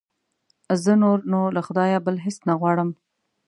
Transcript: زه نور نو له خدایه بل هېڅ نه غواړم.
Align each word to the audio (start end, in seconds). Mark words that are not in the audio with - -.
زه 0.83 0.93
نور 1.03 1.19
نو 1.31 1.39
له 1.55 1.61
خدایه 1.67 1.99
بل 2.05 2.15
هېڅ 2.25 2.37
نه 2.47 2.53
غواړم. 2.59 2.89